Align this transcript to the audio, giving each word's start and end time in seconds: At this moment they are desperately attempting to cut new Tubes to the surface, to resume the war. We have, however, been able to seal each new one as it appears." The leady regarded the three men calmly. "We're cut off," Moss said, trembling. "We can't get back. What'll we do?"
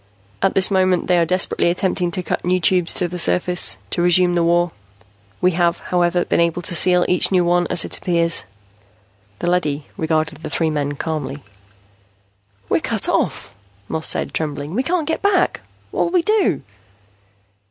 At 0.41 0.55
this 0.55 0.71
moment 0.71 1.05
they 1.05 1.19
are 1.19 1.27
desperately 1.27 1.69
attempting 1.69 2.09
to 2.09 2.23
cut 2.23 2.43
new 2.43 2.59
Tubes 2.59 2.91
to 2.95 3.07
the 3.07 3.19
surface, 3.19 3.77
to 3.91 4.01
resume 4.01 4.33
the 4.33 4.41
war. 4.43 4.71
We 5.41 5.51
have, 5.51 5.77
however, 5.77 6.25
been 6.25 6.39
able 6.39 6.63
to 6.63 6.73
seal 6.73 7.05
each 7.07 7.31
new 7.31 7.45
one 7.45 7.67
as 7.67 7.85
it 7.85 7.99
appears." 7.99 8.43
The 9.37 9.51
leady 9.51 9.85
regarded 9.97 10.41
the 10.41 10.49
three 10.49 10.71
men 10.71 10.93
calmly. 10.95 11.43
"We're 12.67 12.81
cut 12.81 13.07
off," 13.07 13.53
Moss 13.87 14.07
said, 14.07 14.33
trembling. 14.33 14.73
"We 14.73 14.81
can't 14.81 15.07
get 15.07 15.21
back. 15.21 15.61
What'll 15.91 16.09
we 16.11 16.23
do?" 16.23 16.63